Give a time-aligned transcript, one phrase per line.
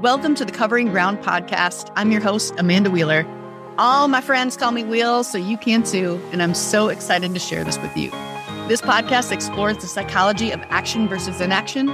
[0.00, 1.92] Welcome to the Covering Ground podcast.
[1.94, 3.26] I'm your host, Amanda Wheeler.
[3.76, 7.38] All my friends call me Wheels, so you can too, and I'm so excited to
[7.38, 8.08] share this with you.
[8.66, 11.88] This podcast explores the psychology of action versus inaction,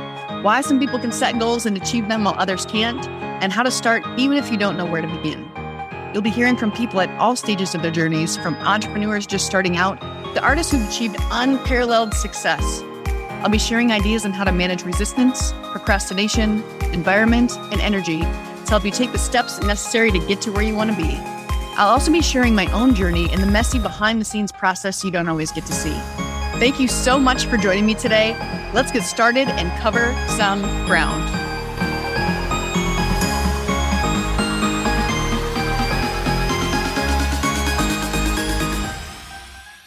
[0.44, 3.04] why some people can set goals and achieve them while others can't,
[3.42, 5.44] and how to start even if you don't know where to begin.
[6.14, 9.76] You'll be hearing from people at all stages of their journeys, from entrepreneurs just starting
[9.76, 10.00] out
[10.36, 12.84] to artists who've achieved unparalleled success.
[13.42, 16.62] I'll be sharing ideas on how to manage resistance, procrastination,
[16.96, 20.74] environment, and energy to help you take the steps necessary to get to where you
[20.74, 21.16] want to be.
[21.78, 25.10] I'll also be sharing my own journey and the messy behind the scenes process you
[25.10, 25.94] don't always get to see.
[26.58, 28.34] Thank you so much for joining me today.
[28.72, 31.22] Let's get started and cover some ground.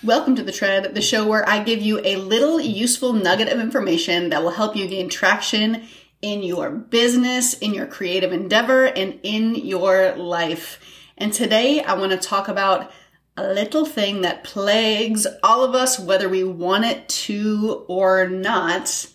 [0.03, 3.59] Welcome to The Tread, the show where I give you a little useful nugget of
[3.59, 5.83] information that will help you gain traction
[6.21, 10.79] in your business, in your creative endeavor, and in your life.
[11.17, 12.91] And today I want to talk about
[13.37, 19.07] a little thing that plagues all of us, whether we want it to or not.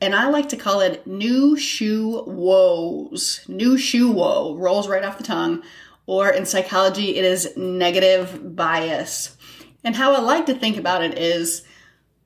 [0.00, 3.42] And I like to call it new shoe woes.
[3.48, 5.62] New shoe woe rolls right off the tongue.
[6.06, 9.34] Or in psychology, it is negative bias.
[9.82, 11.62] And how I like to think about it is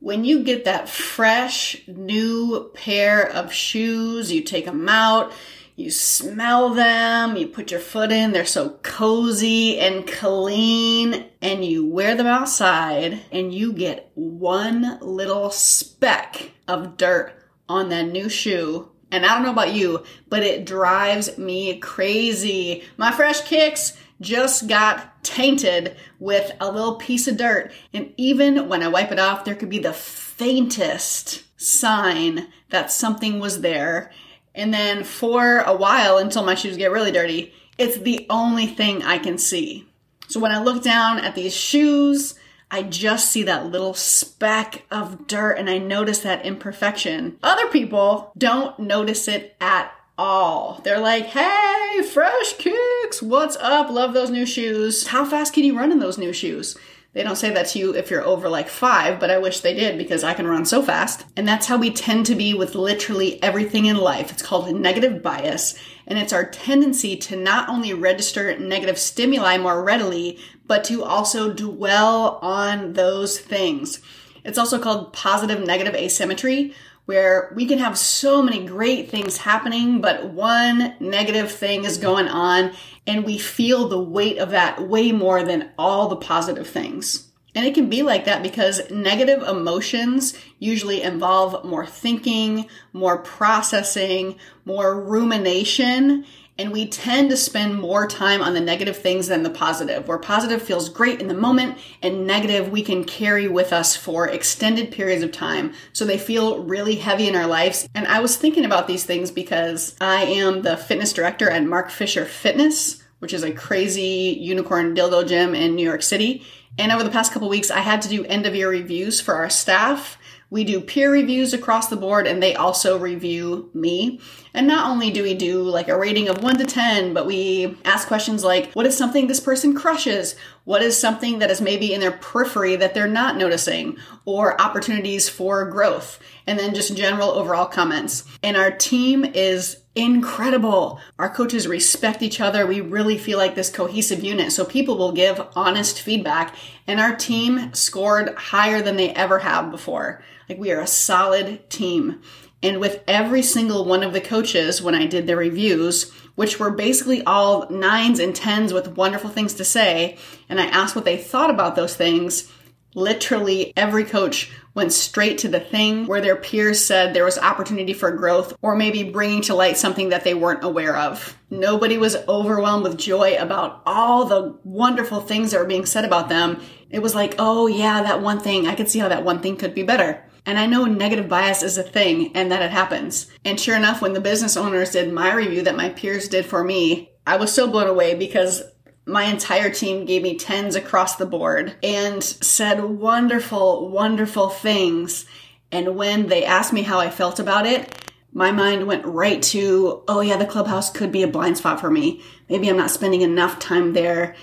[0.01, 5.33] when you get that fresh new pair of shoes, you take them out,
[5.75, 11.87] you smell them, you put your foot in, they're so cozy and clean, and you
[11.87, 17.33] wear them outside, and you get one little speck of dirt
[17.69, 18.89] on that new shoe.
[19.11, 22.85] And I don't know about you, but it drives me crazy.
[22.97, 27.73] My fresh kicks just got tainted with a little piece of dirt.
[27.93, 33.41] And even when I wipe it off, there could be the faintest sign that something
[33.41, 34.11] was there.
[34.55, 39.03] And then for a while, until my shoes get really dirty, it's the only thing
[39.03, 39.89] I can see.
[40.27, 42.35] So when I look down at these shoes,
[42.71, 47.39] I just see that little speck of dirt and I notice that imperfection.
[47.43, 50.81] Other people don't notice it at all.
[50.85, 53.89] They're like, hey, fresh kicks, what's up?
[53.89, 55.07] Love those new shoes.
[55.07, 56.77] How fast can you run in those new shoes?
[57.15, 59.75] They don't say that to you if you're over like five, but I wish they
[59.75, 61.25] did because I can run so fast.
[61.37, 64.31] And that's how we tend to be with literally everything in life.
[64.31, 65.79] It's called negative bias.
[66.07, 71.53] And it's our tendency to not only register negative stimuli more readily, but to also
[71.53, 74.01] dwell on those things.
[74.45, 76.75] It's also called positive negative asymmetry,
[77.09, 82.29] where we can have so many great things happening, but one negative thing is going
[82.29, 82.71] on,
[83.07, 87.29] and we feel the weight of that way more than all the positive things.
[87.55, 94.37] And it can be like that because negative emotions usually involve more thinking, more processing,
[94.67, 96.27] more rumination,
[96.59, 100.09] and we tend to spend more time on the negative things than the positive.
[100.09, 104.29] Where positive feels great in the moment and negative we can carry with us for
[104.29, 105.73] extended periods of time.
[105.93, 107.89] So they feel really heavy in our lives.
[107.95, 111.91] And I was thinking about these things because I am the fitness director at Mark
[111.91, 116.45] Fisher Fitness, which is a crazy unicorn dildo gym in New York City.
[116.77, 119.35] And over the past couple weeks, I had to do end of year reviews for
[119.35, 120.19] our staff
[120.51, 124.21] we do peer reviews across the board and they also review me.
[124.55, 127.77] And not only do we do like a rating of 1 to 10, but we
[127.85, 130.37] ask questions like what is something this person crushes?
[130.65, 135.29] What is something that is maybe in their periphery that they're not noticing or opportunities
[135.29, 136.19] for growth?
[136.47, 138.25] And then just general overall comments.
[138.43, 141.01] And our team is incredible.
[141.19, 142.67] Our coaches respect each other.
[142.67, 144.53] We really feel like this cohesive unit.
[144.53, 146.55] So people will give honest feedback
[146.87, 150.23] and our team scored higher than they ever have before.
[150.49, 152.23] Like we are a solid team.
[152.63, 156.71] And with every single one of the coaches, when I did their reviews, which were
[156.71, 160.17] basically all nines and tens with wonderful things to say,
[160.49, 162.51] and I asked what they thought about those things,
[162.95, 167.93] literally every coach went straight to the thing where their peers said there was opportunity
[167.93, 171.37] for growth or maybe bringing to light something that they weren't aware of.
[171.51, 176.29] Nobody was overwhelmed with joy about all the wonderful things that were being said about
[176.29, 176.61] them.
[176.91, 179.57] It was like, oh yeah, that one thing, I could see how that one thing
[179.57, 180.25] could be better.
[180.47, 183.31] And I know negative bias is a thing and that it happens.
[183.45, 186.65] And sure enough, when the business owners did my review that my peers did for
[186.65, 188.63] me, I was so blown away because
[189.05, 195.25] my entire team gave me tens across the board and said wonderful, wonderful things.
[195.73, 200.03] And when they asked me how I felt about it, my mind went right to,
[200.09, 202.23] oh yeah, the clubhouse could be a blind spot for me.
[202.49, 204.37] Maybe I'm not spending enough time there.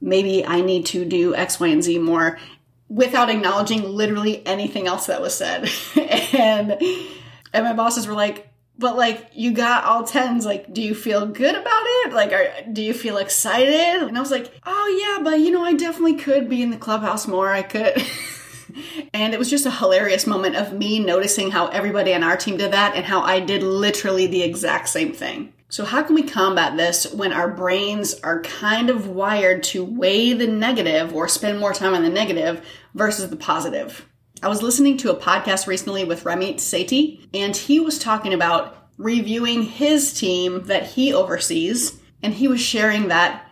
[0.00, 2.38] Maybe I need to do X, Y, and Z more
[2.92, 5.68] without acknowledging literally anything else that was said.
[5.96, 6.72] and
[7.52, 8.48] and my bosses were like,
[8.78, 10.44] but like you got all tens.
[10.44, 12.12] Like, do you feel good about it?
[12.12, 14.02] Like, are, do you feel excited?
[14.02, 16.76] And I was like, oh yeah, but you know, I definitely could be in the
[16.76, 17.48] clubhouse more.
[17.48, 17.94] I could.
[19.14, 22.58] and it was just a hilarious moment of me noticing how everybody on our team
[22.58, 25.52] did that and how I did literally the exact same thing.
[25.72, 30.34] So, how can we combat this when our brains are kind of wired to weigh
[30.34, 34.06] the negative or spend more time on the negative versus the positive?
[34.42, 38.86] I was listening to a podcast recently with Ramit Sethi, and he was talking about
[38.98, 41.98] reviewing his team that he oversees.
[42.22, 43.48] And he was sharing that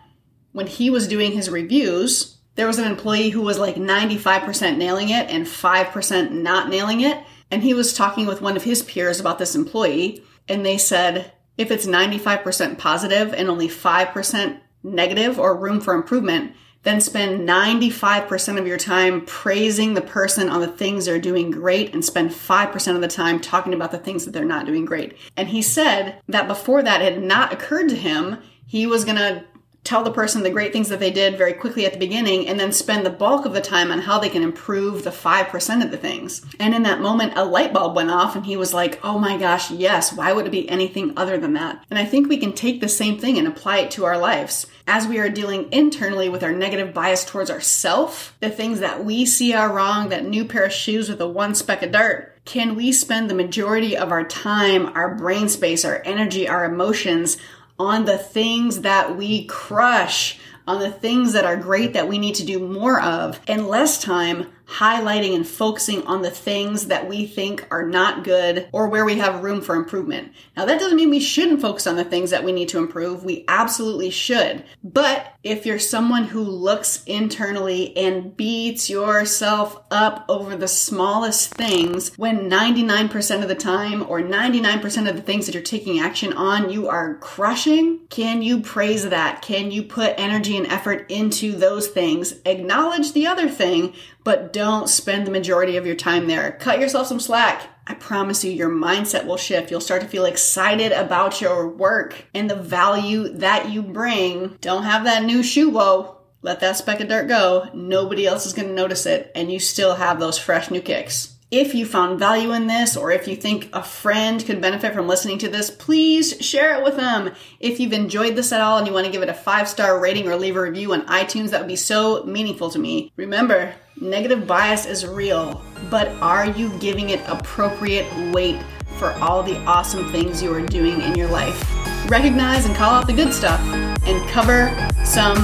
[0.51, 5.09] when he was doing his reviews, there was an employee who was like 95% nailing
[5.09, 7.17] it and 5% not nailing it.
[7.49, 11.33] And he was talking with one of his peers about this employee, and they said
[11.57, 16.53] if it's 95% positive and only 5% negative or room for improvement,
[16.83, 21.93] then spend 95% of your time praising the person on the things they're doing great
[21.93, 25.15] and spend 5% of the time talking about the things that they're not doing great.
[25.37, 29.45] And he said that before that had not occurred to him, he was going to
[29.83, 32.59] tell the person the great things that they did very quickly at the beginning and
[32.59, 35.91] then spend the bulk of the time on how they can improve the 5% of
[35.91, 36.45] the things.
[36.59, 39.37] And in that moment, a light bulb went off and he was like, oh my
[39.37, 41.83] gosh, yes, why would it be anything other than that?
[41.89, 44.67] And I think we can take the same thing and apply it to our lives.
[44.87, 49.25] As we are dealing internally with our negative bias towards ourself, the things that we
[49.25, 52.75] see are wrong, that new pair of shoes with a one speck of dirt, can
[52.75, 57.37] we spend the majority of our time, our brain space, our energy, our emotions
[57.81, 60.37] on the things that we crush,
[60.67, 63.99] on the things that are great that we need to do more of, and less
[63.99, 69.03] time highlighting and focusing on the things that we think are not good or where
[69.03, 70.31] we have room for improvement.
[70.55, 73.25] Now, that doesn't mean we shouldn't focus on the things that we need to improve.
[73.25, 74.63] We absolutely should.
[74.83, 82.17] But if you're someone who looks internally and beats yourself up over the smallest things,
[82.17, 86.69] when 99% of the time or 99% of the things that you're taking action on
[86.69, 89.41] you are crushing, can you praise that?
[89.41, 92.35] Can you put energy and effort into those things?
[92.45, 96.51] Acknowledge the other thing, but don't spend the majority of your time there.
[96.59, 97.67] Cut yourself some slack.
[97.87, 99.71] I promise you, your mindset will shift.
[99.71, 104.57] You'll start to feel excited about your work and the value that you bring.
[104.61, 106.17] Don't have that new shoe woe.
[106.43, 107.69] Let that speck of dirt go.
[107.73, 111.35] Nobody else is going to notice it, and you still have those fresh new kicks.
[111.51, 115.09] If you found value in this, or if you think a friend could benefit from
[115.09, 117.33] listening to this, please share it with them.
[117.59, 119.99] If you've enjoyed this at all and you want to give it a five star
[119.99, 123.11] rating or leave a review on iTunes, that would be so meaningful to me.
[123.17, 128.59] Remember, negative bias is real, but are you giving it appropriate weight
[128.97, 132.09] for all the awesome things you are doing in your life?
[132.09, 133.61] Recognize and call out the good stuff
[134.05, 134.69] and cover
[135.05, 135.37] some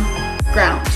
[0.54, 0.90] ground.